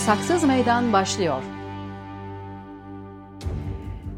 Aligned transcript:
Yasaksız 0.00 0.44
Meydan 0.44 0.92
başlıyor. 0.92 1.42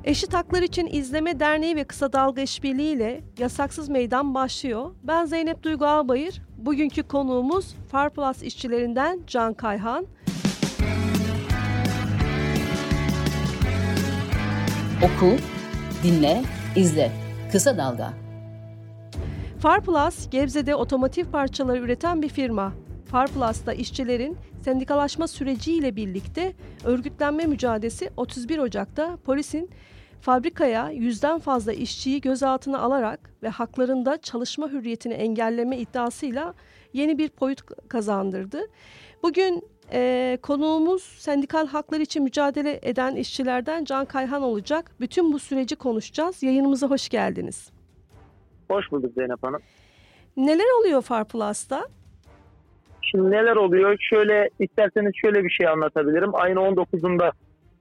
Eşit 0.05 0.35
Haklar 0.35 0.63
İçin 0.63 0.87
İzleme 0.87 1.41
Derneği 1.41 1.77
ve 1.77 1.85
Kısa 1.85 2.13
Dalga 2.13 2.41
İşbirliği 2.41 2.95
ile 2.95 3.25
Yasaksız 3.39 3.89
Meydan 3.89 4.35
başlıyor. 4.35 4.91
Ben 5.03 5.25
Zeynep 5.25 5.63
Duygu 5.63 5.87
Albayır. 5.87 6.43
Bugünkü 6.59 7.03
konuğumuz 7.03 7.75
Farplus 7.91 8.43
işçilerinden 8.43 9.21
Can 9.27 9.55
Kayhan. 9.55 10.07
Oku, 15.03 15.37
dinle, 16.03 16.43
izle. 16.77 17.13
Kısa 17.53 17.77
Dalga. 17.77 18.13
Farplus, 19.59 20.31
Gebze'de 20.31 20.75
otomotiv 20.75 21.25
parçaları 21.25 21.79
üreten 21.79 22.23
bir 22.23 22.29
firma. 22.29 22.73
Farplus'ta 23.07 23.73
işçilerin 23.73 24.37
sendikalaşma 24.63 25.29
süreciyle 25.29 25.97
birlikte 25.97 26.53
örgütlenme 26.85 27.47
mücadelesi 27.47 28.11
31 28.17 28.59
Ocak'ta 28.59 29.17
polisin 29.17 29.71
fabrikaya 30.21 30.91
yüzden 30.91 31.39
fazla 31.39 31.73
işçiyi 31.73 32.21
gözaltına 32.21 32.79
alarak 32.79 33.31
ve 33.43 33.49
haklarında 33.49 34.17
çalışma 34.17 34.69
hürriyetini 34.69 35.13
engelleme 35.13 35.79
iddiasıyla 35.79 36.55
yeni 36.93 37.19
bir 37.19 37.31
boyut 37.41 37.89
kazandırdı. 37.89 38.61
Bugün 39.23 39.63
e, 39.93 40.39
konuğumuz 40.43 41.03
sendikal 41.03 41.67
haklar 41.67 42.01
için 42.01 42.23
mücadele 42.23 42.81
eden 42.83 43.17
işçilerden 43.17 43.85
Can 43.85 44.05
Kayhan 44.05 44.43
olacak. 44.43 44.91
Bütün 45.01 45.33
bu 45.33 45.39
süreci 45.39 45.77
konuşacağız. 45.77 46.43
Yayınımıza 46.43 46.87
hoş 46.91 47.09
geldiniz. 47.09 47.71
Hoş 48.71 48.93
bulduk 48.93 49.13
Zeynep 49.15 49.43
Hanım. 49.43 49.61
Neler 50.37 50.81
oluyor 50.81 51.03
Farplus'ta? 51.03 51.89
Şimdi 53.13 53.31
neler 53.31 53.57
oluyor? 53.57 53.97
Şöyle 54.01 54.49
isterseniz 54.59 55.13
şöyle 55.25 55.45
bir 55.45 55.51
şey 55.51 55.69
anlatabilirim. 55.69 56.31
Ayın 56.35 56.57
19'unda 56.57 57.33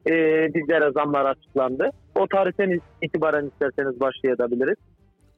e, 0.08 0.14
bizlere 0.54 0.92
zamlar 0.92 1.26
açıklandı. 1.26 1.90
O 2.16 2.28
tarihten 2.28 2.82
itibaren 3.02 3.46
isterseniz 3.46 4.00
başlayabiliriz. 4.00 4.78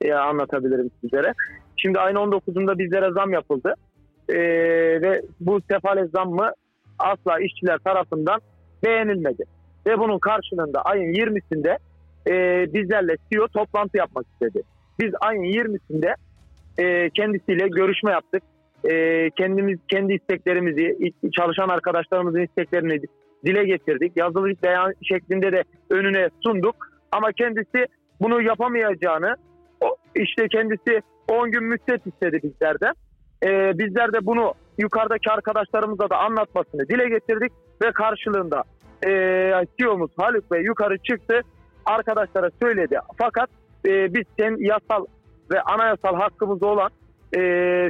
E, 0.02 0.13
anlatabilirim 0.13 0.89
sizlere. 1.02 1.33
Şimdi 1.77 2.00
ayın 2.00 2.16
19'unda 2.16 2.77
bizlere 2.77 3.11
zam 3.11 3.33
yapıldı. 3.33 3.73
E, 4.30 4.38
ve 5.02 5.22
bu 5.39 5.59
sefalet 5.72 6.11
zammı 6.11 6.52
asla 7.00 7.39
işçiler 7.39 7.78
tarafından 7.78 8.39
beğenilmedi. 8.83 9.44
Ve 9.88 10.00
bunun 10.00 10.19
karşılığında 10.19 10.81
ayın 10.81 11.13
20'sinde 11.13 11.78
e, 12.28 12.33
bizlerle 12.73 13.16
CEO 13.31 13.47
toplantı 13.47 13.97
yapmak 13.97 14.25
istedi. 14.33 14.61
Biz 15.00 15.13
ayın 15.22 15.44
20'sinde 15.44 16.16
e, 16.78 17.09
kendisiyle 17.09 17.67
görüşme 17.67 18.11
yaptık 18.11 18.44
e, 18.91 19.29
kendimiz 19.29 19.79
kendi 19.87 20.13
isteklerimizi, 20.13 21.13
çalışan 21.37 21.69
arkadaşlarımızın 21.69 22.41
isteklerini 22.41 23.01
dile 23.45 23.63
getirdik. 23.63 24.11
Yazılı 24.15 24.49
beyan 24.63 24.93
şeklinde 25.03 25.51
de 25.51 25.63
önüne 25.89 26.29
sunduk. 26.43 26.75
Ama 27.11 27.31
kendisi 27.31 27.87
bunu 28.21 28.41
yapamayacağını, 28.41 29.35
işte 30.15 30.47
kendisi 30.47 31.01
10 31.27 31.51
gün 31.51 31.63
müddet 31.63 32.07
istedi 32.07 32.39
bizlerden. 32.43 32.93
Ee, 33.45 33.71
bizler 33.79 34.13
de 34.13 34.25
bunu 34.25 34.53
yukarıdaki 34.77 35.31
arkadaşlarımıza 35.31 36.09
da 36.09 36.17
anlatmasını 36.17 36.87
dile 36.87 37.09
getirdik 37.09 37.51
ve 37.83 37.91
karşılığında 37.91 38.63
e, 39.05 39.09
CEO'muz 39.79 40.11
Haluk 40.17 40.51
Bey 40.51 40.61
yukarı 40.61 40.97
çıktı. 40.97 41.41
Arkadaşlara 41.85 42.49
söyledi. 42.61 42.97
Fakat 43.17 43.49
e, 43.87 44.13
biz 44.13 44.23
sen 44.39 44.57
yasal 44.59 45.05
ve 45.51 45.61
anayasal 45.61 46.15
hakkımız 46.15 46.63
olan 46.63 46.89
e, 47.38 47.41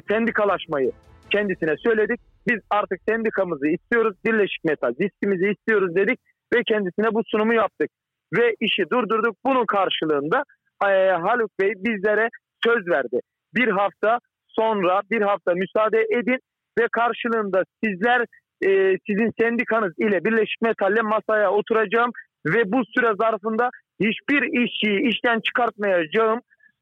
sendikalaşmayı 0.10 0.92
kendisine 1.30 1.78
söyledik. 1.78 2.20
Biz 2.48 2.60
artık 2.70 3.00
sendikamızı 3.10 3.68
istiyoruz, 3.68 4.16
Birleşik 4.26 4.64
Metal 4.64 4.94
diskimizi 5.00 5.48
istiyoruz 5.52 5.96
dedik 5.96 6.20
ve 6.54 6.64
kendisine 6.68 7.14
bu 7.14 7.22
sunumu 7.28 7.54
yaptık. 7.54 7.90
Ve 8.38 8.56
işi 8.60 8.84
durdurduk. 8.92 9.36
Bunun 9.46 9.66
karşılığında 9.66 10.44
e, 10.84 11.12
Haluk 11.12 11.52
Bey 11.60 11.74
bizlere 11.78 12.30
söz 12.66 12.88
verdi. 12.88 13.20
Bir 13.56 13.68
hafta 13.68 14.20
sonra 14.48 15.02
bir 15.12 15.22
hafta 15.22 15.54
müsaade 15.54 16.02
edin 16.02 16.40
ve 16.80 16.88
karşılığında 16.92 17.64
sizler 17.84 18.22
e, 18.66 18.98
sizin 19.08 19.32
sendikanız 19.40 19.94
ile 20.00 20.26
Birleşik 20.26 20.62
Metal'le 20.62 21.04
masaya 21.04 21.52
oturacağım 21.52 22.12
ve 22.46 22.72
bu 22.72 22.82
süre 22.86 23.12
zarfında 23.22 23.70
hiçbir 24.00 24.64
işçiyi 24.64 25.10
işten 25.10 25.40
çıkartmayacağım 25.40 26.40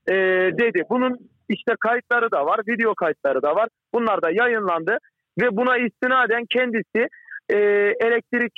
e, 0.08 0.16
dedi. 0.60 0.84
Bunun 0.90 1.18
işte 1.54 1.74
kayıtları 1.80 2.32
da 2.32 2.46
var, 2.46 2.60
video 2.68 2.96
kayıtları 2.96 3.42
da 3.42 3.56
var. 3.56 3.70
Bunlar 3.94 4.22
da 4.22 4.32
yayınlandı 4.32 4.98
ve 5.42 5.58
buna 5.58 5.78
istinaden 5.78 6.46
kendisi 6.50 7.08
e, 7.50 7.58
elektrik 8.00 8.54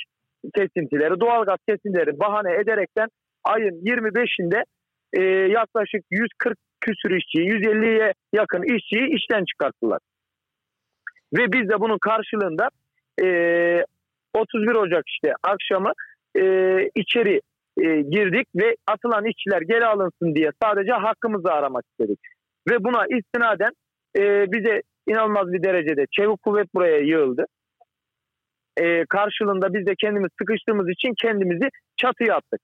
kesintileri, 0.54 1.20
doğalgaz 1.20 1.58
kesintileri 1.68 2.20
bahane 2.20 2.52
ederekten 2.54 3.08
ayın 3.44 3.84
25'inde 3.84 4.64
e, 5.12 5.22
yaklaşık 5.52 6.02
140 6.10 6.58
küsür 6.80 7.10
işçiyi, 7.16 7.50
150'ye 7.50 8.12
yakın 8.32 8.62
işçiyi 8.62 9.16
işten 9.16 9.44
çıkarttılar. 9.44 9.98
Ve 11.36 11.52
biz 11.52 11.68
de 11.68 11.80
bunun 11.80 11.98
karşılığında 11.98 12.68
e, 13.22 13.26
31 14.34 14.74
Ocak 14.74 15.04
işte 15.08 15.32
akşamı 15.42 15.92
e, 16.36 16.42
içeri 16.94 17.40
e, 17.78 18.00
girdik 18.00 18.48
ve 18.54 18.76
atılan 18.86 19.24
işçiler 19.24 19.62
geri 19.62 19.86
alınsın 19.86 20.34
diye 20.34 20.50
sadece 20.62 20.92
hakkımızı 20.92 21.52
aramak 21.52 21.84
istedik. 21.90 22.18
Ve 22.70 22.84
buna 22.84 23.06
istinaden 23.06 23.72
e, 24.18 24.52
bize 24.52 24.82
inanılmaz 25.06 25.52
bir 25.52 25.62
derecede 25.62 26.06
çevik 26.12 26.42
kuvvet 26.42 26.74
buraya 26.74 26.98
yığıldı. 26.98 27.46
E, 28.76 29.04
karşılığında 29.04 29.74
biz 29.74 29.86
de 29.86 29.94
kendimiz 29.98 30.30
sıkıştığımız 30.40 30.88
için 30.88 31.14
kendimizi 31.22 31.68
çatıya 31.96 32.34
attık. 32.36 32.60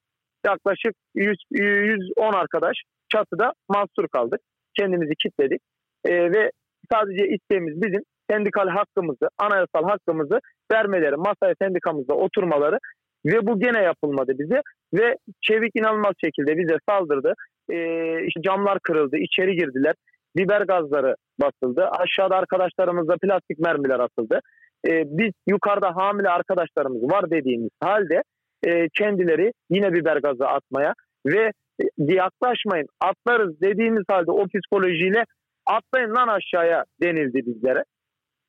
Yaklaşık 0.47 0.95
100, 1.15 1.37
110 1.51 2.33
arkadaş 2.33 2.77
çatıda 3.09 3.53
mahsur 3.69 4.09
kaldık. 4.13 4.41
Kendimizi 4.79 5.15
kilitledik. 5.23 5.61
E, 6.05 6.33
ve 6.33 6.51
sadece 6.93 7.29
isteğimiz 7.29 7.83
bizim 7.83 8.03
sendikal 8.31 8.69
hakkımızı, 8.69 9.29
anayasal 9.39 9.85
hakkımızı 9.85 10.41
vermeleri, 10.73 11.17
masaya 11.17 11.55
sendikamızda 11.63 12.15
oturmaları 12.15 12.79
ve 13.27 13.47
bu 13.47 13.61
gene 13.61 13.83
yapılmadı 13.83 14.33
bize 14.39 14.63
ve 14.95 15.17
Çevik 15.43 15.77
inanılmaz 15.77 16.15
şekilde 16.25 16.59
bize 16.59 16.77
saldırdı. 16.89 17.35
Ee, 17.71 18.27
işte 18.27 18.43
camlar 18.43 18.79
kırıldı, 18.81 19.17
içeri 19.17 19.57
girdiler. 19.57 19.95
Biber 20.37 20.61
gazları 20.61 21.15
basıldı. 21.41 21.89
Aşağıda 21.89 22.37
arkadaşlarımızda 22.37 23.17
plastik 23.23 23.59
mermiler 23.59 24.01
atıldı. 24.01 24.41
Ee, 24.87 25.03
biz 25.07 25.33
yukarıda 25.49 25.97
hamile 25.97 26.29
arkadaşlarımız 26.29 27.03
var 27.03 27.31
dediğimiz 27.31 27.71
halde 27.81 28.23
e, 28.67 28.89
kendileri 28.89 29.53
yine 29.71 29.93
biber 29.93 30.17
gazı 30.17 30.47
atmaya 30.47 30.95
ve 31.27 31.53
e, 31.83 31.85
yaklaşmayın 31.99 32.87
atlarız 33.01 33.61
dediğimiz 33.61 34.05
halde 34.11 34.31
o 34.31 34.47
psikolojiyle 34.47 35.25
atlayın 35.67 36.15
lan 36.15 36.29
aşağıya 36.29 36.85
denildi 37.03 37.47
bizlere. 37.47 37.85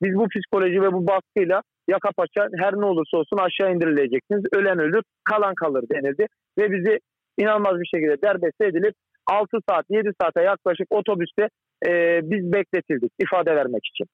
Biz 0.01 0.15
bu 0.15 0.27
psikoloji 0.27 0.81
ve 0.81 0.93
bu 0.93 1.07
baskıyla 1.07 1.61
yaka 1.87 2.09
paça 2.17 2.47
her 2.57 2.73
ne 2.73 2.85
olursa 2.85 3.17
olsun 3.17 3.37
aşağı 3.37 3.75
indirileceksiniz. 3.75 4.43
Ölen 4.53 4.79
ölür, 4.79 5.03
kalan 5.23 5.55
kalır 5.55 5.83
denildi. 5.91 6.25
Ve 6.59 6.71
bizi 6.71 6.99
inanılmaz 7.37 7.79
bir 7.79 7.89
şekilde 7.95 8.21
derbeste 8.21 8.65
edilip 8.65 8.95
6 9.27 9.57
saat, 9.69 9.85
7 9.89 10.11
saate 10.21 10.41
yaklaşık 10.41 10.87
otobüste 10.89 11.49
e, 11.87 12.19
biz 12.23 12.53
bekletildik 12.53 13.11
ifade 13.19 13.55
vermek 13.55 13.85
için. 13.85 14.05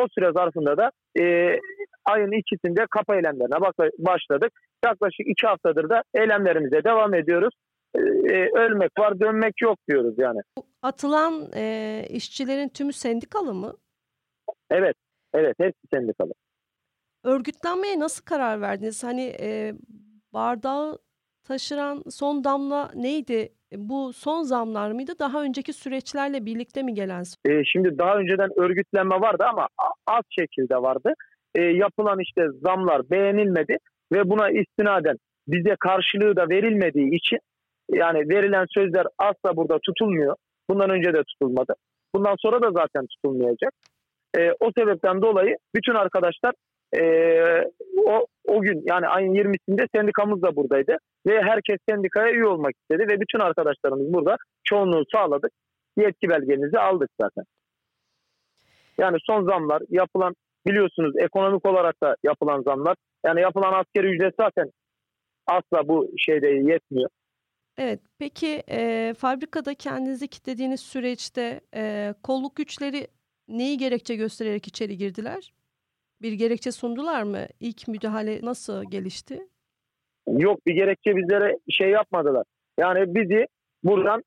O 0.00 0.06
süre 0.14 0.32
zarfında 0.32 0.76
da 0.76 0.90
e, 1.20 1.24
ayın 2.04 2.40
ikisinde 2.40 2.86
kapı 2.90 3.14
eylemlerine 3.14 3.60
başladık. 3.98 4.52
Yaklaşık 4.84 5.26
iki 5.26 5.46
haftadır 5.46 5.88
da 5.88 6.02
eylemlerimize 6.14 6.84
devam 6.84 7.14
ediyoruz. 7.14 7.54
E, 7.94 8.00
e, 8.00 8.50
ölmek 8.54 8.90
var, 8.98 9.20
dönmek 9.20 9.62
yok 9.62 9.78
diyoruz 9.88 10.14
yani. 10.18 10.40
Atılan 10.82 11.50
e, 11.56 12.04
işçilerin 12.10 12.68
tümü 12.68 12.92
sendikalı 12.92 13.54
mı? 13.54 13.74
Evet, 14.70 14.96
evet 15.34 15.54
hepsi 15.58 15.80
sendikalı. 15.94 16.32
Örgütlenmeye 17.24 17.98
nasıl 17.98 18.24
karar 18.24 18.60
verdiniz? 18.60 19.04
Hani 19.04 19.36
e, 19.40 19.74
bardağı 20.32 20.98
taşıran 21.50 22.02
son 22.10 22.44
damla 22.44 22.90
neydi? 22.94 23.48
Bu 23.76 24.12
son 24.12 24.42
zamlar 24.42 24.92
mıydı? 24.92 25.12
Daha 25.18 25.42
önceki 25.42 25.72
süreçlerle 25.72 26.46
birlikte 26.46 26.82
mi 26.82 26.94
gelen? 26.94 27.22
E, 27.48 27.64
şimdi 27.64 27.98
daha 27.98 28.16
önceden 28.16 28.50
örgütlenme 28.56 29.20
vardı 29.20 29.44
ama 29.52 29.68
az 30.06 30.24
şekilde 30.30 30.76
vardı. 30.76 31.12
E, 31.54 31.62
yapılan 31.62 32.18
işte 32.20 32.42
zamlar 32.62 33.10
beğenilmedi 33.10 33.76
ve 34.12 34.30
buna 34.30 34.50
istinaden 34.50 35.16
bize 35.48 35.76
karşılığı 35.80 36.36
da 36.36 36.48
verilmediği 36.48 37.14
için 37.14 37.38
yani 37.90 38.18
verilen 38.18 38.66
sözler 38.74 39.06
asla 39.18 39.56
burada 39.56 39.78
tutulmuyor. 39.86 40.36
Bundan 40.70 40.90
önce 40.90 41.12
de 41.12 41.22
tutulmadı. 41.24 41.74
Bundan 42.14 42.36
sonra 42.38 42.62
da 42.62 42.70
zaten 42.70 43.06
tutulmayacak. 43.06 43.72
E, 44.38 44.52
o 44.60 44.70
sebepten 44.78 45.22
dolayı 45.22 45.56
bütün 45.74 45.94
arkadaşlar 45.94 46.52
e, 46.94 47.02
o, 48.06 48.26
o 48.46 48.60
gün 48.60 48.82
yani 48.88 49.06
ayın 49.06 49.34
20'sinde 49.34 49.86
sendikamız 49.94 50.42
da 50.42 50.56
buradaydı. 50.56 50.96
Ve 51.26 51.42
herkes 51.42 51.76
sendikaya 51.88 52.32
üye 52.32 52.46
olmak 52.46 52.74
istedi 52.76 53.12
ve 53.12 53.20
bütün 53.20 53.38
arkadaşlarımız 53.38 54.12
burada 54.12 54.36
çoğunluğu 54.64 55.04
sağladık. 55.12 55.50
Yetki 55.96 56.28
belgemizi 56.28 56.78
aldık 56.78 57.10
zaten. 57.20 57.44
Yani 58.98 59.16
son 59.26 59.44
zamlar, 59.44 59.82
yapılan 59.88 60.34
biliyorsunuz 60.66 61.14
ekonomik 61.18 61.66
olarak 61.66 62.02
da 62.02 62.16
yapılan 62.22 62.62
zamlar. 62.62 62.96
Yani 63.26 63.40
yapılan 63.40 63.72
askeri 63.72 64.06
ücret 64.06 64.34
zaten 64.40 64.70
asla 65.46 65.88
bu 65.88 66.10
şeyde 66.18 66.48
yetmiyor. 66.48 67.10
Evet, 67.78 68.00
peki 68.18 68.62
e, 68.70 69.14
fabrikada 69.18 69.74
kendinizi 69.74 70.28
kilitlediğiniz 70.28 70.80
süreçte 70.80 71.60
e, 71.74 72.14
kolluk 72.22 72.56
güçleri 72.56 73.06
neyi 73.48 73.78
gerekçe 73.78 74.16
göstererek 74.16 74.66
içeri 74.66 74.96
girdiler? 74.96 75.52
Bir 76.22 76.32
gerekçe 76.32 76.72
sundular 76.72 77.22
mı? 77.22 77.46
İlk 77.60 77.88
müdahale 77.88 78.40
nasıl 78.42 78.90
gelişti? 78.90 79.40
Yok 80.28 80.66
bir 80.66 80.74
gerekçe 80.74 81.16
bizlere 81.16 81.58
şey 81.70 81.90
yapmadılar. 81.90 82.44
Yani 82.78 83.14
bizi 83.14 83.46
buradan 83.82 84.22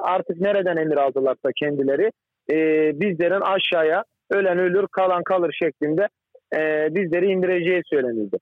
artık 0.00 0.40
nereden 0.40 0.76
emir 0.76 0.96
aldılarsa 0.96 1.50
kendileri 1.56 2.10
e, 2.50 2.56
bizlerin 3.00 3.40
aşağıya 3.40 4.04
ölen 4.30 4.58
ölür 4.58 4.86
kalan 4.92 5.22
kalır 5.22 5.56
şeklinde 5.62 6.08
e, 6.54 6.88
bizleri 6.94 7.26
indireceği 7.26 7.82
söylenildi. 7.86 8.36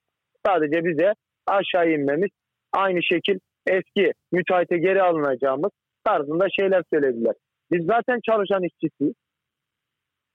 Sadece 0.47 0.85
bize 0.85 1.13
aşağı 1.47 1.91
inmemiz 1.91 2.31
aynı 2.73 3.03
şekil 3.03 3.39
eski 3.67 4.13
müteahhite 4.33 4.79
geri 4.79 5.03
alınacağımız 5.03 5.71
tarzında 6.05 6.47
şeyler 6.61 6.83
söylediler. 6.93 7.35
Biz 7.73 7.87
zaten 7.87 8.21
çalışan 8.27 8.63
işçisiyiz. 8.63 9.15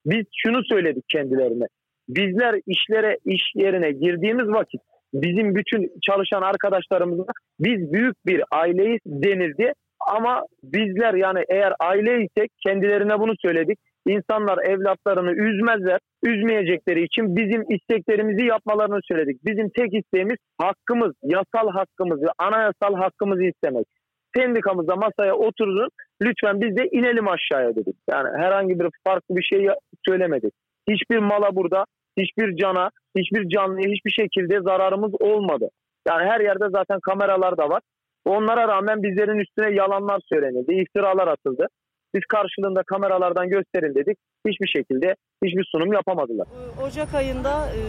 Biz 0.05 0.25
şunu 0.35 0.63
söyledik 0.63 1.03
kendilerine. 1.09 1.65
Bizler 2.09 2.55
işlere, 2.67 3.17
iş 3.25 3.41
yerine 3.55 3.91
girdiğimiz 3.91 4.47
vakit 4.47 4.81
bizim 5.13 5.55
bütün 5.55 5.91
çalışan 6.01 6.41
arkadaşlarımızla 6.41 7.25
biz 7.59 7.93
büyük 7.93 8.25
bir 8.25 8.43
aileyiz 8.51 8.99
denildi. 9.05 9.73
Ama 10.07 10.43
bizler 10.63 11.13
yani 11.13 11.43
eğer 11.49 11.73
aileysek 11.79 12.49
kendilerine 12.67 13.19
bunu 13.19 13.33
söyledik. 13.45 13.79
İnsanlar 14.07 14.57
evlatlarını 14.57 15.31
üzmezler. 15.31 15.99
Üzmeyecekleri 16.23 17.03
için 17.03 17.35
bizim 17.35 17.63
isteklerimizi 17.69 18.45
yapmalarını 18.45 18.99
söyledik. 19.11 19.45
Bizim 19.45 19.69
tek 19.69 19.93
isteğimiz 19.93 20.37
hakkımız, 20.61 21.13
yasal 21.23 21.69
hakkımızı, 21.69 22.25
anayasal 22.37 22.95
hakkımızı 22.95 23.43
istemek. 23.43 23.85
Sendikamızda 24.37 24.95
masaya 24.95 25.35
oturun. 25.35 25.89
Lütfen 26.21 26.61
biz 26.61 26.77
de 26.77 26.87
inelim 26.91 27.27
aşağıya 27.27 27.75
dedik. 27.75 27.95
Yani 28.09 28.29
herhangi 28.37 28.79
bir 28.79 28.87
farklı 29.07 29.35
bir 29.35 29.43
şey 29.43 29.67
söylemedik. 30.07 30.53
Hiçbir 30.89 31.17
mala 31.17 31.55
burada, 31.55 31.85
hiçbir 32.19 32.57
cana, 32.57 32.89
hiçbir 33.17 33.49
canlıya 33.49 33.89
hiçbir 33.89 34.11
şekilde 34.11 34.61
zararımız 34.61 35.11
olmadı. 35.19 35.69
Yani 36.07 36.29
her 36.29 36.39
yerde 36.39 36.65
zaten 36.71 36.99
kameralar 36.99 37.57
da 37.57 37.69
var. 37.69 37.81
Onlara 38.25 38.67
rağmen 38.67 39.03
bizlerin 39.03 39.39
üstüne 39.39 39.75
yalanlar 39.75 40.21
söylenildi, 40.33 40.73
iftiralar 40.73 41.27
atıldı. 41.27 41.67
Biz 42.15 42.21
karşılığında 42.29 42.83
kameralardan 42.83 43.49
gösterin 43.49 43.95
dedik. 43.95 44.17
Hiçbir 44.47 44.67
şekilde 44.67 45.15
hiçbir 45.45 45.67
sunum 45.71 45.93
yapamadılar. 45.93 46.47
Ocak 46.87 47.13
ayında 47.13 47.67
e, 47.67 47.79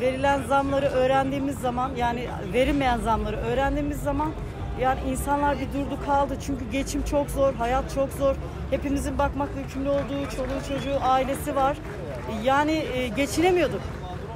verilen 0.00 0.40
zamları 0.42 0.86
öğrendiğimiz 0.86 1.58
zaman 1.58 1.90
yani 1.96 2.20
verilmeyen 2.54 2.98
zamları 2.98 3.36
öğrendiğimiz 3.36 4.02
zaman 4.02 4.32
yani 4.80 5.00
insanlar 5.10 5.56
bir 5.60 5.66
durdu 5.66 5.98
kaldı. 6.06 6.34
Çünkü 6.46 6.70
geçim 6.72 7.02
çok 7.02 7.30
zor, 7.30 7.54
hayat 7.54 7.94
çok 7.94 8.08
zor. 8.12 8.34
Hepimizin 8.70 9.18
bakmakla 9.18 9.60
yükümlü 9.60 9.88
olduğu 9.88 10.30
çoluğu 10.36 10.60
çocuğu, 10.68 10.96
ailesi 11.02 11.56
var. 11.56 11.76
Yani 12.44 12.72
e, 12.72 13.08
geçinemiyorduk. 13.08 13.80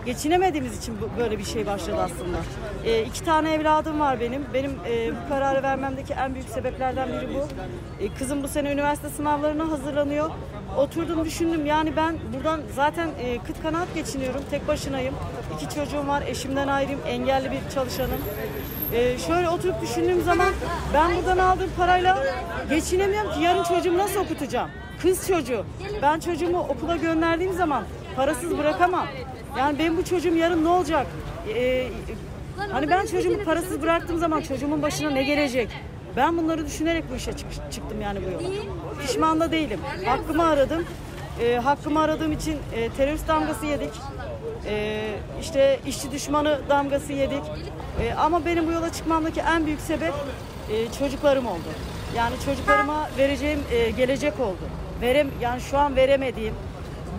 Geçinemediğimiz 0.06 0.78
için 0.78 0.94
böyle 1.18 1.38
bir 1.38 1.44
şey 1.44 1.66
başladı 1.66 1.96
aslında. 2.02 2.38
E, 2.84 3.02
iki 3.02 3.24
tane 3.24 3.52
evladım 3.54 4.00
var 4.00 4.20
benim. 4.20 4.44
Benim 4.54 4.70
e, 4.88 5.10
bu 5.10 5.28
kararı 5.28 5.62
vermemdeki 5.62 6.12
en 6.12 6.34
büyük 6.34 6.48
sebeplerden 6.48 7.08
biri 7.08 7.28
bu. 7.34 7.48
E, 8.04 8.14
kızım 8.14 8.42
bu 8.42 8.48
sene 8.48 8.72
üniversite 8.72 9.08
sınavlarına 9.08 9.70
hazırlanıyor. 9.70 10.30
Oturdum 10.76 11.24
düşündüm 11.24 11.66
yani 11.66 11.96
ben 11.96 12.14
buradan 12.34 12.60
zaten 12.74 13.08
e, 13.20 13.38
kıt 13.38 13.62
kanaat 13.62 13.94
geçiniyorum. 13.94 14.40
Tek 14.50 14.68
başınayım. 14.68 15.14
İki 15.56 15.74
çocuğum 15.74 16.08
var. 16.08 16.22
Eşimden 16.26 16.68
ayrıyım. 16.68 17.00
Engelli 17.06 17.50
bir 17.50 17.58
çalışanım. 17.74 18.20
E, 18.92 19.18
şöyle 19.18 19.48
oturup 19.48 19.82
düşündüğüm 19.82 20.22
zaman 20.22 20.48
ben 20.94 21.16
buradan 21.16 21.38
aldığım 21.38 21.70
parayla 21.76 22.18
geçinemiyorum 22.70 23.32
ki 23.32 23.40
yarın 23.40 23.62
çocuğumu 23.62 23.98
nasıl 23.98 24.20
okutacağım? 24.20 24.70
Kız 25.02 25.28
çocuğu. 25.28 25.64
Ben 26.02 26.20
çocuğumu 26.20 26.58
okula 26.58 26.96
gönderdiğim 26.96 27.52
zaman 27.52 27.82
parasız 28.16 28.58
bırakamam. 28.58 29.06
Yani 29.58 29.78
benim 29.78 29.96
bu 29.96 30.04
çocuğum 30.04 30.36
yarın 30.36 30.64
ne 30.64 30.68
olacak? 30.68 31.06
Ee, 31.56 31.88
hani 32.72 32.90
ben 32.90 33.06
çocuğumu 33.06 33.44
parasız 33.44 33.82
bıraktığım 33.82 34.18
zaman 34.18 34.40
çocuğumun 34.40 34.82
başına 34.82 35.10
ne 35.10 35.22
gelecek? 35.22 35.68
Ben 36.16 36.36
bunları 36.38 36.66
düşünerek 36.66 37.04
bu 37.10 37.14
işe 37.16 37.32
çık- 37.32 37.72
çıktım 37.72 38.00
yani 38.00 38.18
bu 38.26 38.30
yola. 38.30 38.54
Pişman 39.00 39.40
da 39.40 39.52
değilim. 39.52 39.80
Hakkımı 40.06 40.46
aradım. 40.46 40.84
Ee, 41.40 41.56
hakkımı 41.56 42.00
aradığım 42.00 42.32
için 42.32 42.58
e, 42.74 42.88
terörist 42.88 43.28
damgası 43.28 43.66
yedik. 43.66 43.90
Ee, 44.66 45.14
işte 45.40 45.80
işçi 45.86 46.12
düşmanı 46.12 46.60
damgası 46.68 47.12
yedik. 47.12 47.42
Ee, 48.00 48.14
ama 48.14 48.44
benim 48.46 48.66
bu 48.66 48.72
yola 48.72 48.92
çıkmamdaki 48.92 49.40
en 49.40 49.66
büyük 49.66 49.80
sebep 49.80 50.14
e, 50.72 50.92
çocuklarım 50.98 51.46
oldu. 51.46 51.68
Yani 52.16 52.34
çocuklarıma 52.44 53.08
vereceğim 53.18 53.60
e, 53.72 53.90
gelecek 53.90 54.40
oldu. 54.40 54.68
Verem 55.00 55.28
yani 55.40 55.60
şu 55.60 55.78
an 55.78 55.96
veremediğim 55.96 56.54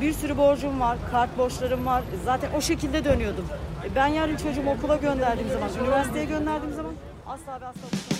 bir 0.01 0.13
sürü 0.13 0.37
borcum 0.37 0.79
var, 0.79 0.97
kart 1.11 1.37
borçlarım 1.37 1.85
var. 1.85 2.03
Zaten 2.25 2.49
o 2.57 2.61
şekilde 2.61 3.05
dönüyordum. 3.05 3.45
E, 3.85 3.95
ben 3.95 4.07
yarın 4.07 4.35
çocuğumu 4.35 4.71
okula 4.71 4.95
gönderdiğim 4.95 5.49
zaman, 5.49 5.69
üniversiteye 5.83 6.25
gönderdiğim 6.25 6.75
zaman 6.75 6.93
asla 7.27 7.61
ve 7.61 7.65
asla 7.65 8.16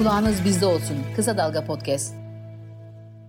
Kulağınız 0.00 0.44
bizde 0.44 0.66
olsun. 0.66 0.96
Kısa 1.16 1.38
Dalga 1.38 1.64
Podcast. 1.64 2.14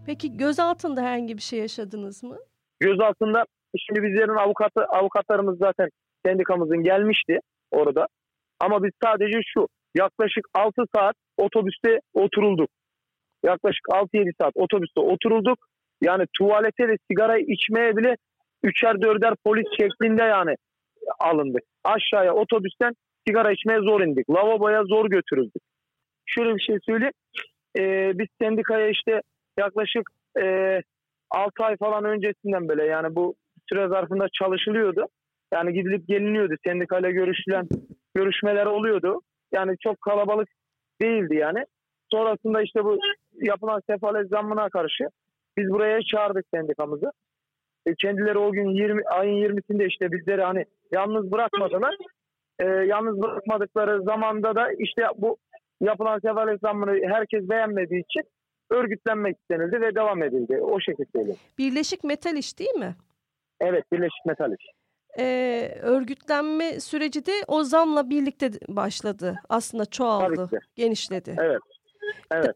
Peki 0.06 0.38
gözaltında 0.38 1.02
herhangi 1.02 1.38
bir 1.38 1.42
şey 1.42 1.60
yaşadınız 1.60 2.24
mı? 2.24 2.38
Gözaltında 2.80 3.46
şimdi 3.78 4.04
bizlerin 4.04 4.38
avukatı 4.46 4.82
avukatlarımız 4.86 5.58
zaten 5.58 5.90
sendikamızın 6.26 6.84
gelmişti 6.84 7.40
orada. 7.72 8.08
Ama 8.60 8.84
biz 8.84 8.92
sadece 9.04 9.40
şu 9.54 9.68
yaklaşık 9.96 10.48
6 10.54 10.84
saat 10.96 11.16
otobüste 11.38 12.00
oturulduk. 12.14 12.70
Yaklaşık 13.44 13.86
6-7 13.90 14.32
saat 14.42 14.54
otobüste 14.56 15.00
oturulduk. 15.00 15.58
Yani 16.02 16.26
tuvalete 16.38 16.88
ve 16.88 16.96
sigara 17.12 17.38
içmeye 17.38 17.98
bile 17.98 18.16
üçer 18.64 19.02
dörder 19.02 19.34
polis 19.46 19.68
şeklinde 19.80 20.24
yani 20.24 20.56
alındık. 21.20 21.64
Aşağıya 21.84 22.34
otobüsten 22.34 22.94
sigara 23.28 23.52
içmeye 23.52 23.80
zor 23.80 24.02
indik. 24.02 24.30
Lavaboya 24.30 24.84
zor 24.84 25.10
götürüldük. 25.10 25.64
Şöyle 26.34 26.56
bir 26.56 26.62
şey 26.62 26.78
söyleyeyim. 26.86 27.14
Ee, 27.78 28.12
biz 28.20 28.28
sendikaya 28.42 28.88
işte 28.90 29.22
yaklaşık 29.60 30.10
e, 30.42 30.80
6 31.30 31.64
ay 31.64 31.78
falan 31.78 32.06
öncesinden 32.06 32.68
böyle 32.68 32.86
yani 32.86 33.16
bu 33.16 33.36
süre 33.70 33.88
zarfında 33.88 34.28
çalışılıyordu. 34.34 35.06
Yani 35.54 35.74
gidilip 35.74 36.08
geliniyordu. 36.08 36.56
Sendikayla 36.66 37.12
görüşülen 37.12 37.68
görüşmeler 38.16 38.66
oluyordu. 38.66 39.22
Yani 39.52 39.76
çok 39.84 40.02
kalabalık 40.02 40.50
değildi 41.02 41.36
yani. 41.36 41.66
Sonrasında 42.12 42.62
işte 42.62 42.84
bu 42.84 43.00
yapılan 43.34 43.82
sefalet 43.90 44.30
zammına 44.30 44.70
karşı 44.70 45.04
biz 45.58 45.70
buraya 45.70 46.00
çağırdık 46.02 46.46
sendikamızı. 46.54 47.12
E, 47.86 47.96
kendileri 47.96 48.38
o 48.38 48.52
gün 48.52 48.70
20 48.70 49.04
ayın 49.04 49.36
20'sinde 49.36 49.88
işte 49.88 50.12
bizleri 50.12 50.42
hani 50.42 50.66
yalnız 50.92 51.32
bırakmadılar. 51.32 51.96
E, 52.60 52.66
yalnız 52.66 53.22
bırakmadıkları 53.22 54.04
zamanda 54.04 54.56
da 54.56 54.72
işte 54.80 55.04
bu 55.18 55.38
yapılan 55.82 56.20
sefalet 56.20 56.62
zammını 56.62 57.14
herkes 57.14 57.50
beğenmediği 57.50 58.04
için 58.04 58.24
örgütlenmek 58.70 59.38
istenildi 59.40 59.82
ve 59.82 59.96
devam 59.96 60.24
edildi. 60.24 60.58
O 60.62 60.80
şekilde. 60.80 61.36
Birleşik 61.58 62.04
Metal 62.04 62.38
İş 62.38 62.60
değil 62.60 62.76
mi? 62.76 62.96
Evet 63.60 63.92
Birleşik 63.92 64.26
Metal 64.26 64.52
İş. 64.60 64.66
Ee, 65.20 65.72
örgütlenme 65.82 66.80
süreci 66.80 67.26
de 67.26 67.32
o 67.48 67.64
zamla 67.64 68.10
birlikte 68.10 68.50
başladı. 68.68 69.36
Aslında 69.50 69.86
çoğaldı, 69.86 70.50
genişledi. 70.76 71.36
Evet. 71.40 71.62
Evet. 72.32 72.56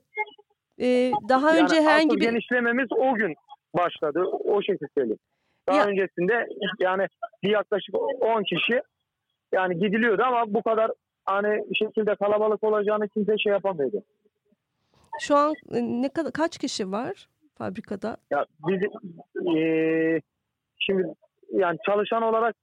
Ee, 0.82 1.12
daha 1.30 1.56
yani 1.56 1.64
önce 1.64 1.82
herhangi 1.82 2.16
bir 2.16 2.22
genişlememiz 2.22 2.88
o 2.92 3.14
gün 3.14 3.36
başladı. 3.74 4.24
O 4.24 4.62
şekilde 4.62 4.88
söyleyeyim. 4.98 5.20
Daha 5.68 5.78
Ya- 5.78 5.86
öncesinde 5.86 6.48
yani 6.80 7.08
bir 7.44 7.50
yaklaşık 7.50 7.96
10 8.22 8.44
kişi 8.44 8.82
yani 9.54 9.78
gidiliyordu 9.80 10.24
ama 10.26 10.54
bu 10.54 10.64
kadar 10.64 10.92
hani 11.26 11.76
şekilde 11.76 12.16
kalabalık 12.16 12.64
olacağını 12.64 13.08
kimse 13.10 13.38
şey 13.38 13.52
yapamıyordu. 13.52 14.04
şu 15.20 15.36
an 15.36 15.54
e, 15.72 15.82
ne 16.02 16.10
kadar 16.10 16.32
kaç 16.32 16.58
kişi 16.58 16.92
var 16.92 17.28
fabrikada? 17.58 18.18
Ya 18.32 18.46
biz 18.68 18.82
eee, 19.56 20.22
şimdi 20.80 21.14
yani 21.52 21.78
çalışan 21.86 22.22
olarak 22.24 22.56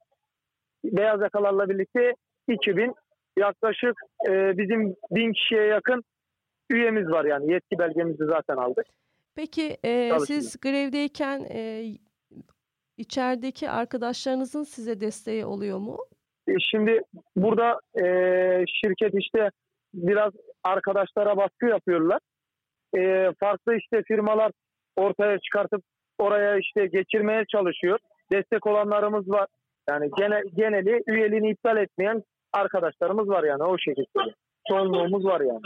beyaz 0.84 1.20
yakalarla 1.20 1.68
birlikte 1.68 2.14
2000 2.48 2.94
yaklaşık 3.38 3.94
eee, 4.28 4.54
bizim 4.56 4.96
1000 5.10 5.32
kişiye 5.32 5.62
yakın 5.64 6.04
üyemiz 6.70 7.06
var 7.10 7.24
yani 7.24 7.52
yetki 7.52 7.78
belgemizi 7.78 8.24
zaten 8.24 8.56
aldık. 8.56 8.86
Peki 9.34 9.76
e, 9.84 10.12
siz 10.26 10.60
grevdeyken 10.60 11.46
e, 11.50 11.84
içerideki 12.96 13.70
arkadaşlarınızın 13.70 14.62
size 14.62 15.00
desteği 15.00 15.44
oluyor 15.46 15.78
mu? 15.78 15.98
E, 16.48 16.52
Şimdi 16.70 17.00
burada 17.36 17.80
e, 18.02 18.06
şirket 18.68 19.14
işte 19.14 19.50
biraz 19.94 20.32
arkadaşlara 20.64 21.36
baskı 21.36 21.66
yapıyorlar. 21.66 22.18
e, 22.96 23.30
farklı 23.40 23.76
işte 23.76 24.02
firmalar 24.02 24.52
ortaya 24.96 25.38
çıkartıp 25.38 25.82
oraya 26.18 26.58
işte 26.58 26.86
geçirmeye 26.86 27.44
çalışıyor. 27.52 27.98
Destek 28.32 28.66
olanlarımız 28.66 29.30
var. 29.30 29.46
Yani 29.90 30.10
gene, 30.18 30.40
geneli 30.54 31.02
üyeliğini 31.06 31.50
iptal 31.50 31.76
etmeyen 31.76 32.22
arkadaşlarımız 32.52 33.28
var 33.28 33.44
yani 33.44 33.62
o 33.62 33.78
şekilde. 33.78 34.34
Çoğunluğumuz 34.68 35.24
var 35.24 35.40
yani. 35.40 35.60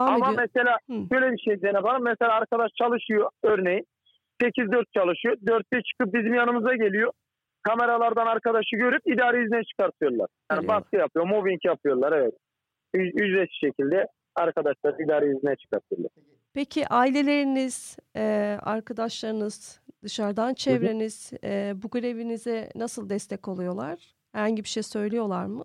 Devam 0.00 0.14
Ama 0.14 0.26
ediyor. 0.32 0.40
mesela 0.48 0.78
Hı. 0.90 0.94
şöyle 1.12 1.32
bir 1.32 1.38
şey 1.38 1.56
Zeynep 1.56 1.84
Hanım. 1.84 2.04
Mesela 2.04 2.32
arkadaş 2.32 2.70
çalışıyor 2.78 3.30
örneğin. 3.42 3.86
8-4 4.42 4.84
çalışıyor. 4.94 5.36
4'te 5.36 5.82
çıkıp 5.82 6.14
bizim 6.14 6.34
yanımıza 6.34 6.74
geliyor. 6.74 7.12
Kameralardan 7.66 8.26
arkadaşı 8.26 8.76
görüp 8.76 9.02
idari 9.06 9.44
izne 9.44 9.64
çıkartıyorlar. 9.64 10.28
Yani 10.50 10.60
Geliyor. 10.60 10.80
baskı 10.80 10.96
yapıyor, 10.96 11.26
mobbing 11.26 11.64
yapıyorlar 11.64 12.12
evet. 12.12 12.34
Ü- 12.94 13.22
ücretsiz 13.22 13.58
şekilde 13.60 14.06
arkadaşlar 14.34 14.94
idari 15.04 15.36
izne 15.36 15.56
çıkartıyorlar. 15.56 16.10
Peki 16.54 16.88
aileleriniz, 16.88 17.98
e, 18.16 18.56
arkadaşlarınız, 18.62 19.82
dışarıdan 20.02 20.54
çevreniz 20.54 21.32
e, 21.44 21.72
bu 21.82 21.88
grevinize 21.90 22.68
nasıl 22.74 23.08
destek 23.10 23.48
oluyorlar? 23.48 23.98
Herhangi 24.32 24.62
bir 24.64 24.68
şey 24.68 24.82
söylüyorlar 24.82 25.46
mı? 25.46 25.64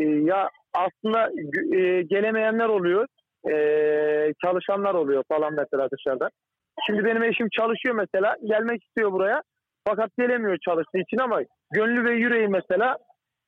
Ee, 0.00 0.04
ya 0.04 0.48
aslında 0.74 1.30
e, 1.76 2.02
gelemeyenler 2.02 2.68
oluyor. 2.68 3.06
Çalışanlar 4.44 4.94
oluyor 4.94 5.24
falan 5.28 5.54
mesela 5.54 5.88
dışarıda. 5.90 6.30
Şimdi 6.86 7.04
benim 7.04 7.22
eşim 7.22 7.48
çalışıyor 7.48 7.94
mesela. 7.94 8.36
Gelmek 8.44 8.84
istiyor 8.84 9.12
buraya. 9.12 9.42
Fakat 9.86 10.10
gelemiyor 10.18 10.58
çalıştığı 10.58 10.98
için 10.98 11.18
ama 11.18 11.40
gönlü 11.70 12.04
ve 12.04 12.14
yüreği 12.14 12.48
mesela 12.48 12.98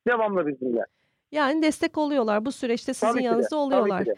devamlı 0.07 0.47
bizimle. 0.47 0.81
Yani 1.31 1.61
destek 1.63 1.97
oluyorlar. 1.97 2.45
Bu 2.45 2.51
süreçte 2.51 2.93
sizin 2.93 3.11
Tabii 3.11 3.19
de, 3.19 3.25
yanınızda 3.25 3.55
oluyorlar. 3.57 3.97
Tabii 3.99 4.03
ki 4.05 4.09
de. 4.11 4.15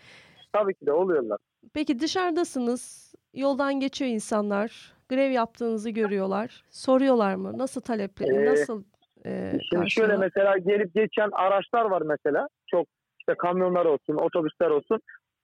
Tabii 0.53 0.73
ki 0.73 0.85
de 0.85 0.91
oluyorlar. 0.91 1.37
Peki 1.73 1.99
dışarıdasınız, 1.99 3.15
yoldan 3.33 3.79
geçiyor 3.79 4.11
insanlar, 4.11 4.93
grev 5.09 5.31
yaptığınızı 5.31 5.89
görüyorlar. 5.89 6.63
Soruyorlar 6.69 7.35
mı? 7.35 7.57
Nasıl 7.57 7.81
talepleri, 7.81 8.35
Ee, 8.35 8.45
nasıl 8.45 8.83
e, 9.25 9.51
Şimdi 9.51 9.61
şöyle 9.69 10.07
karşılıyor? 10.07 10.17
mesela 10.19 10.57
gelip 10.57 10.93
geçen 10.93 11.29
araçlar 11.31 11.85
var 11.85 12.01
mesela. 12.01 12.47
Çok 12.67 12.87
işte 13.19 13.33
kamyonlar 13.37 13.85
olsun, 13.85 14.15
otobüsler 14.15 14.69
olsun. 14.69 14.99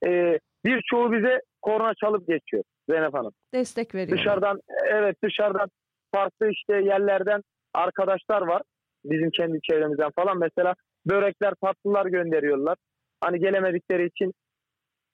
Ee, 0.05 0.39
birçoğu 0.65 1.11
bize 1.11 1.39
korna 1.61 1.93
çalıp 1.93 2.27
geçiyor 2.27 2.63
Zeynep 2.89 3.13
Hanım. 3.13 3.31
destek 3.53 3.95
veriyorlar. 3.95 4.17
Dışarıdan 4.25 4.61
evet 4.91 5.15
dışarıdan 5.23 5.69
farklı 6.15 6.49
işte 6.51 6.73
yerlerden 6.75 7.41
arkadaşlar 7.73 8.41
var. 8.41 8.61
Bizim 9.05 9.31
kendi 9.31 9.61
çevremizden 9.61 10.11
falan 10.15 10.39
mesela 10.39 10.75
börekler, 11.05 11.53
tatlılar 11.61 12.05
gönderiyorlar. 12.05 12.77
Hani 13.21 13.39
gelemedikleri 13.39 14.05
için 14.05 14.33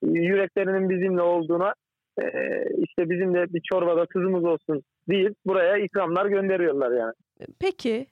yüreklerinin 0.04 0.90
bizimle 0.90 1.22
olduğuna 1.22 1.74
e, 2.22 2.26
işte 2.78 3.10
bizim 3.10 3.34
de 3.34 3.54
bir 3.54 3.62
çorbada 3.72 4.06
tuzumuz 4.06 4.44
olsun 4.44 4.84
deyip 5.10 5.34
buraya 5.46 5.78
ikramlar 5.78 6.26
gönderiyorlar 6.26 6.92
yani. 6.92 7.14
Peki 7.60 8.08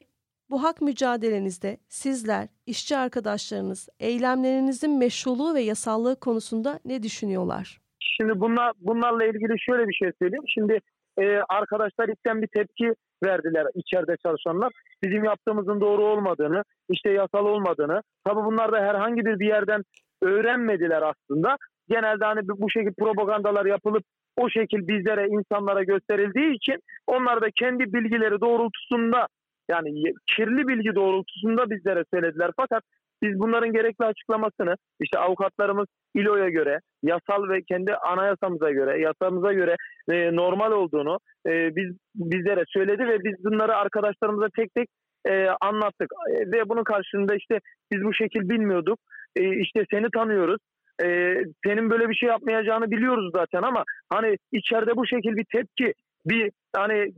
bu 0.49 0.63
hak 0.63 0.81
mücadelenizde 0.81 1.77
sizler, 1.87 2.47
işçi 2.65 2.97
arkadaşlarınız, 2.97 3.89
eylemlerinizin 3.99 4.99
meşruluğu 4.99 5.55
ve 5.55 5.61
yasallığı 5.61 6.19
konusunda 6.19 6.79
ne 6.85 7.03
düşünüyorlar? 7.03 7.81
Şimdi 7.99 8.39
bunlar 8.39 8.73
bunlarla 8.79 9.25
ilgili 9.25 9.59
şöyle 9.59 9.87
bir 9.87 9.93
şey 9.93 10.11
söyleyeyim. 10.21 10.43
Şimdi 10.47 10.79
e, 11.19 11.41
arkadaşlar 11.49 12.09
ilkten 12.09 12.41
bir 12.41 12.47
tepki 12.47 12.93
verdiler 13.23 13.67
içeride 13.75 14.15
çalışanlar. 14.25 14.73
Bizim 15.03 15.23
yaptığımızın 15.23 15.81
doğru 15.81 16.03
olmadığını, 16.03 16.63
işte 16.89 17.09
yasal 17.11 17.45
olmadığını. 17.45 18.01
Tabii 18.25 18.45
bunlar 18.45 18.71
da 18.71 18.77
herhangi 18.77 19.25
bir 19.25 19.39
bir 19.39 19.47
yerden 19.47 19.81
öğrenmediler 20.21 21.01
aslında. 21.01 21.57
Genelde 21.89 22.25
hani 22.25 22.47
bu 22.47 22.69
şekilde 22.69 22.93
propagandalar 22.99 23.65
yapılıp 23.65 24.03
o 24.37 24.49
şekil 24.49 24.87
bizlere, 24.87 25.27
insanlara 25.27 25.83
gösterildiği 25.83 26.55
için 26.55 26.77
onlar 27.07 27.41
da 27.41 27.47
kendi 27.55 27.93
bilgileri 27.93 28.41
doğrultusunda 28.41 29.27
yani 29.69 30.13
kirli 30.35 30.67
bilgi 30.67 30.95
doğrultusunda 30.95 31.69
bizlere 31.69 32.03
söylediler. 32.13 32.51
Fakat 32.57 32.83
biz 33.21 33.39
bunların 33.39 33.73
gerekli 33.73 34.05
açıklamasını 34.05 34.75
işte 34.99 35.19
avukatlarımız 35.19 35.87
İLO'ya 36.15 36.49
göre, 36.49 36.79
yasal 37.03 37.49
ve 37.49 37.61
kendi 37.61 37.95
anayasamıza 37.95 38.71
göre, 38.71 39.01
yasamıza 39.01 39.53
göre 39.53 39.75
e, 40.09 40.35
normal 40.35 40.71
olduğunu 40.71 41.19
e, 41.47 41.75
biz 41.75 41.95
bizlere 42.15 42.63
söyledi 42.67 43.07
ve 43.07 43.23
biz 43.23 43.45
bunları 43.45 43.75
arkadaşlarımıza 43.75 44.47
tek 44.55 44.73
tek 44.73 44.89
e, 45.25 45.47
anlattık. 45.61 46.11
E, 46.31 46.51
ve 46.51 46.69
bunun 46.69 46.83
karşılığında 46.83 47.35
işte 47.35 47.59
biz 47.91 48.03
bu 48.03 48.13
şekil 48.13 48.49
bilmiyorduk. 48.49 48.99
E, 49.35 49.61
işte 49.61 49.85
seni 49.91 50.07
tanıyoruz. 50.11 50.61
E, 51.03 51.37
senin 51.65 51.89
böyle 51.89 52.09
bir 52.09 52.15
şey 52.15 52.29
yapmayacağını 52.29 52.91
biliyoruz 52.91 53.31
zaten 53.35 53.61
ama 53.61 53.83
hani 54.09 54.37
içeride 54.51 54.95
bu 54.95 55.07
şekil 55.07 55.35
bir 55.35 55.45
tepki, 55.51 55.93
bir 56.25 56.51
hani 56.75 57.13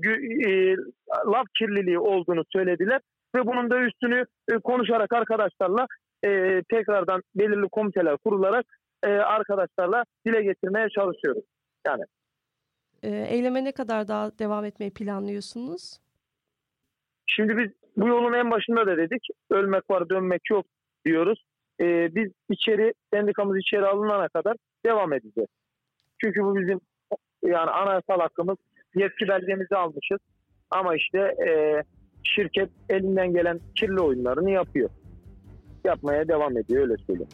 e, 0.47 0.75
laf 1.25 1.45
kirliliği 1.59 1.99
olduğunu 1.99 2.43
söylediler 2.53 3.01
ve 3.35 3.45
bunun 3.45 3.69
da 3.69 3.79
üstünü 3.79 4.25
e, 4.51 4.57
konuşarak 4.57 5.13
arkadaşlarla 5.13 5.87
e, 6.25 6.61
tekrardan 6.69 7.21
belirli 7.35 7.69
komiteler 7.69 8.17
kurularak 8.17 8.65
e, 9.03 9.07
arkadaşlarla 9.07 10.03
dile 10.25 10.43
getirmeye 10.43 10.89
çalışıyoruz. 10.89 11.43
E, 13.03 13.09
eyleme 13.09 13.63
ne 13.63 13.71
kadar 13.71 14.07
daha 14.07 14.39
devam 14.39 14.65
etmeyi 14.65 14.93
planlıyorsunuz? 14.93 15.99
Şimdi 17.25 17.57
biz 17.57 17.71
bu 17.97 18.07
yolun 18.07 18.33
en 18.33 18.51
başında 18.51 18.87
da 18.87 18.97
dedik 18.97 19.27
ölmek 19.49 19.89
var 19.89 20.09
dönmek 20.09 20.49
yok 20.49 20.65
diyoruz. 21.05 21.45
E, 21.81 22.15
biz 22.15 22.31
içeri 22.49 22.93
sendikamız 23.13 23.57
içeri 23.57 23.85
alınana 23.85 24.27
kadar 24.27 24.55
devam 24.85 25.13
edeceğiz. 25.13 25.49
Çünkü 26.21 26.43
bu 26.43 26.55
bizim 26.55 26.81
yani 27.43 27.69
anayasal 27.69 28.19
hakkımız 28.19 28.57
yetki 28.95 29.27
belgemizi 29.27 29.75
almışız. 29.75 30.19
Ama 30.69 30.95
işte 30.95 31.19
e, 31.47 31.83
şirket 32.23 32.69
elinden 32.89 33.33
gelen 33.33 33.59
kirli 33.75 34.01
oyunlarını 34.01 34.51
yapıyor. 34.51 34.89
Yapmaya 35.85 36.27
devam 36.27 36.57
ediyor 36.57 36.81
öyle 36.81 36.95
söyleyeyim. 37.07 37.29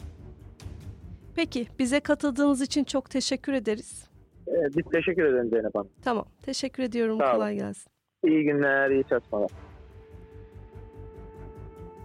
Peki 1.36 1.66
bize 1.78 2.00
katıldığınız 2.00 2.60
için 2.60 2.84
çok 2.84 3.10
teşekkür 3.10 3.52
ederiz. 3.52 4.08
E, 4.48 4.54
biz 4.76 4.84
teşekkür 4.92 5.24
ederiz 5.24 5.50
Zeynep 5.50 5.74
Hanım. 5.74 5.88
Tamam 6.04 6.24
teşekkür 6.42 6.82
ediyorum. 6.82 7.18
Sağ 7.18 7.24
olun. 7.24 7.34
Kolay 7.34 7.54
gelsin. 7.54 7.90
İyi 8.24 8.44
günler, 8.44 8.90
iyi 8.90 9.04
çalışmalar. 9.04 9.50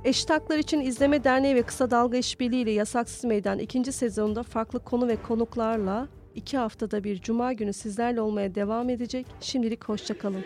Eşit 0.05 0.29
Haklar 0.29 0.57
için 0.57 0.81
İzleme 0.81 1.23
Derneği 1.23 1.55
ve 1.55 1.61
Kısa 1.61 1.91
Dalga 1.91 2.17
İşbirliği 2.17 2.61
ile 2.61 2.71
Yasaksız 2.71 3.25
Meydan 3.25 3.59
ikinci 3.59 3.91
sezonunda 3.91 4.43
farklı 4.43 4.79
konu 4.79 5.07
ve 5.07 5.15
konuklarla 5.15 6.07
iki 6.35 6.57
haftada 6.57 7.03
bir 7.03 7.21
cuma 7.21 7.53
günü 7.53 7.73
sizlerle 7.73 8.21
olmaya 8.21 8.55
devam 8.55 8.89
edecek. 8.89 9.25
Şimdilik 9.39 9.83
hoşçakalın. 9.83 10.45